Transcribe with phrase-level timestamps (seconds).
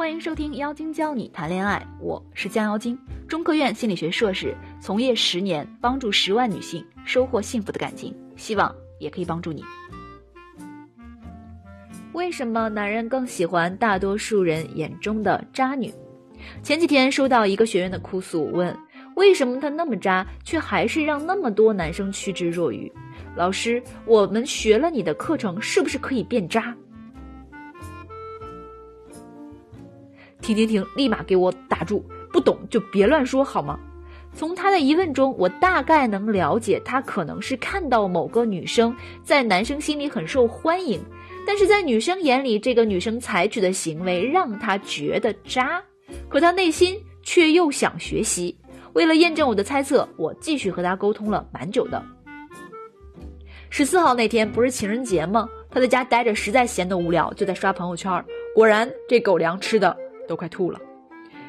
[0.00, 9.62] 欢迎收听妖精教你谈恋爱，我是江妖精，中科院心理学硕士，从业十年，帮助十万女性收获幸福的感情，希望也可以帮助你。
[12.14, 15.92] 为什么男人更喜欢大多数人眼中的渣女？
[16.62, 18.74] 前几天收到一个学员的哭诉，问
[19.16, 22.90] 为什么他那么渣，却还是让那么多男生趋之若鹜？
[23.36, 26.74] 老师，我们学了你的课程，是不是可以变渣？
[30.40, 30.84] 停停停！
[30.96, 32.04] 立马给我打住！
[32.32, 33.78] 不懂就别乱说好吗？
[34.32, 41.00] 从他的疑问中，我大概能了解，他可能是看到某个女生在男生心里很受欢迎，
[41.44, 45.82] 但是在女生眼里，这个女生采取的行为让他觉得渣，
[46.28, 48.56] 可他内心却又想学习。
[48.92, 52.00] 为了验证我的猜测，我继续和他沟通了蛮久的。
[53.68, 55.48] 十四号那天不是情人节吗？
[55.70, 58.24] 他在家待着实在闲得无聊，就在刷朋友圈。
[58.54, 59.96] 果然，这狗粮吃的。
[60.30, 60.78] 都快吐了，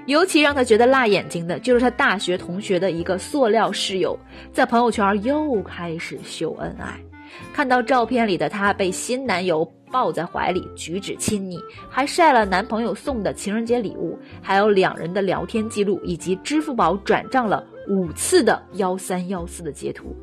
[0.07, 4.17] 尤其让他觉得辣眼睛的，就是他大学同学的一个塑料室友，
[4.51, 6.99] 在朋友圈又开始秀恩爱。
[7.53, 20.13] 看到照片里的她被新男友抱在怀里，举止亲昵，还晒了男朋友送的情人节礼物，还有两人的聊天记录以及支付宝转账了五次的幺三幺四的截图。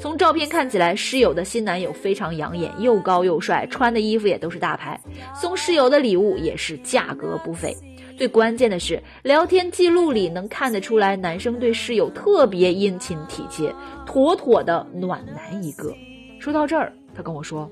[0.00, 5.00] 从照片看起来，室友的新男友非常养眼，又高又帅，穿的衣服也都是大牌，
[5.40, 7.76] 送室友的礼物也是价格不菲。
[8.18, 13.72] 最关键的是，聊天记录里能看得出来，男生对室友特别殷勤体贴，
[14.06, 15.94] 妥妥的暖男一个。
[16.40, 17.70] 说到这儿，他跟我说，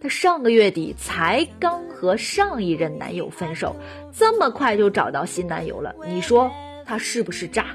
[0.00, 3.74] 他上个月底才刚和上一任男友分手，
[4.12, 6.48] 这么快就找到新男友了，你说
[6.84, 7.74] 他是不是渣？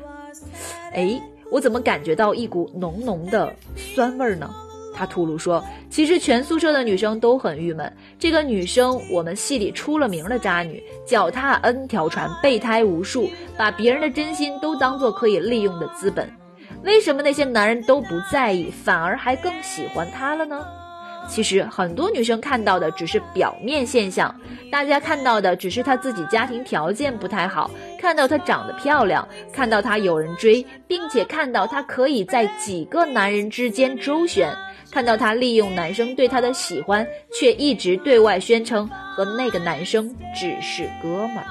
[0.94, 1.22] 哎。
[1.52, 4.50] 我怎么感觉到一股浓浓的酸味儿呢？
[4.94, 7.92] 他吐露说：“其实全宿舍的女生都很郁闷。
[8.20, 16.30] 这个女生，我们系里出了名的渣女，脚踏 N 条船，备胎无数，把别人的真心都当做可以利用的资本。
[16.84, 20.66] 为什么那些男人都不在意，反而还更喜欢她了呢？”
[21.30, 24.36] 其实很多女生看到的只是表面现象，
[24.72, 34.52] 大家看到的只是她自己家庭条件不太好，看到她长得漂亮，看到她有人追，并且看到她可以在几个男人之间周旋，
[34.92, 41.46] 看到她利用男生对她的喜欢，却一直对外宣称和那个男生只是哥们儿。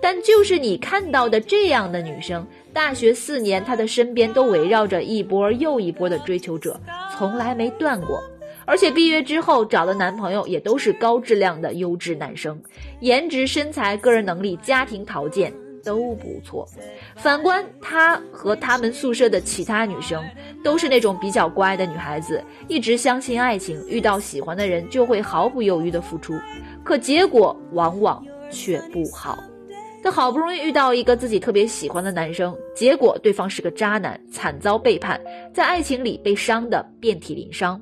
[0.00, 6.78] 但就是你看到的这样的女生，大学四年她的身边都围绕着一波又一波的追求者，
[7.16, 8.22] 从来没断过。
[8.64, 12.60] 而且毕业之后找的男朋友也都是高质量的优质男生，
[13.00, 15.52] 颜值、身材、个人能力、家庭条件
[15.84, 16.68] 都不错。
[17.16, 20.22] 反观他和他们宿舍的其他女生，
[20.62, 26.34] 都是那种比较乖的女孩子，一直相信爱情，遇到喜欢的人就会毫不犹豫的付出，
[26.82, 29.38] 可结果往往却不好。
[30.04, 35.20] 他好不容易遇到一个自己特别喜欢的男生，结果对方是个渣男，惨遭背叛，
[35.54, 37.80] 在爱情里被伤得遍体鳞伤。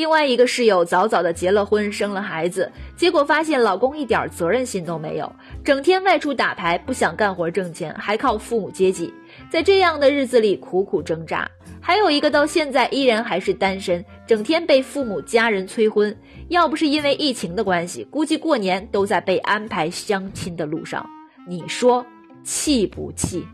[0.00, 5.30] 另外一个室友早早的结了婚，生了孩子，结果发现老公一点责任心都没有，
[5.62, 9.12] 整天外出打牌，不想干活挣钱，还靠父母接济，
[9.50, 11.46] 在这样的日子里苦苦挣扎。
[11.82, 16.16] 还有一个到现在依然还是单身，整天被父母家人催婚，
[16.48, 21.04] 要不是因为疫情的关系，估计过年都在被安排相亲的路上。
[21.46, 22.02] 你说
[22.42, 23.46] 气不气？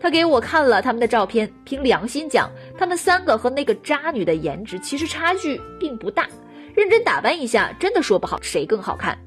[0.00, 6.28] 他给我看了他们的照片，凭良心讲，他们三个和那个渣女的颜值其实差距并不大，
[6.74, 9.18] 认真打扮一下，真的说不好谁更好看。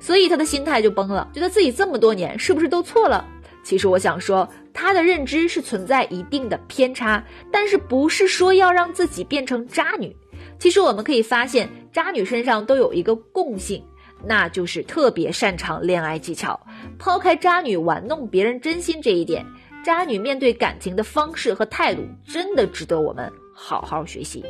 [0.00, 3.24] 所以他的心态就崩了，觉得自己这么多年是不是都错了？
[3.62, 10.16] 其实我想说，他的认知是存在一定的偏差，但是不是说要让自己变成渣女。
[10.58, 13.84] 其实我们可以发现，渣女身上都有一个共性，
[14.24, 16.58] 那就是特别擅长恋爱技巧。
[16.98, 19.46] 抛开渣女玩弄别人真心这一点。
[19.84, 24.44] 渣女面对感情的方式和态度，真的值得我们好好学习。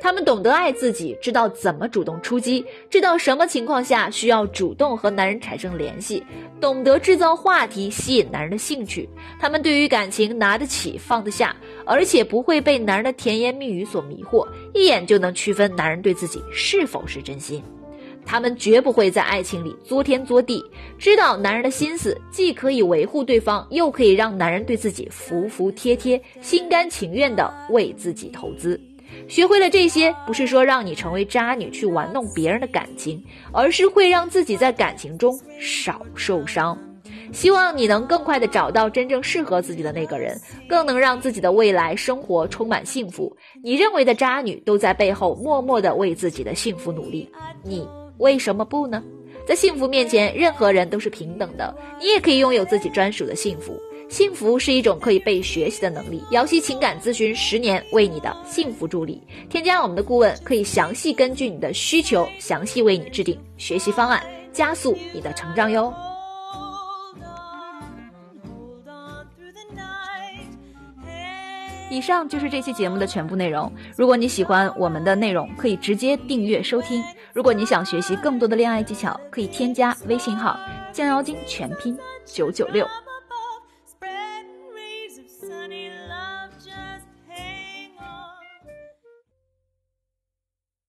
[0.00, 6.24] 她们懂得爱自己，知道怎么主动出击，知道什么情况下需要主动和男人产生联系，
[6.60, 9.08] 懂得制造话题吸引男人的兴趣。
[9.38, 11.54] 她们对于感情拿得起放得下，
[11.84, 17.62] 而且不会被男人的甜言蜜语所迷惑，一眼就能区分男人对自己是否是真心。
[18.24, 20.64] 他们绝不会在爱情里作天作地，
[20.98, 28.80] 知道男人的心思，既可以维护对方，又可以让男人对自己服服帖帖、心甘情愿地为自己投资。
[29.28, 33.22] 学会了这些，不是说让你成为渣女去玩弄别人的感情，
[33.52, 36.78] 而是会让自己在感情中少受伤。
[37.30, 40.38] 希望你能更快地找到真正适合自己的那个人，
[40.68, 43.34] 更能让自己的未来生活充满幸福。
[43.62, 47.28] 你认为的渣女，都在背后默默地为自己的幸福努力。
[47.62, 47.86] 你。
[48.18, 49.02] 为什么不呢？
[49.46, 53.76] 在幸福面前，任何人都是平等的，你也可以拥有自己专属的幸福。
[54.08, 56.22] 幸福是一种可以被学习的能力。
[56.32, 64.22] 瑶溪情感咨询十年为你的幸福助力，添加我们的顾问，可以详细根据你的需求，详细为你制定学习方案，
[64.52, 65.92] 加速你的成长哟。
[71.90, 73.70] 以上就是这期节目的全部内容。
[73.96, 77.02] 如果你喜欢我们的内容，可以直接订阅收听。
[77.32, 80.58] 如果你想学习更多的恋爱技巧，可以添加微信号
[80.92, 82.86] “降妖精”全拼九九六。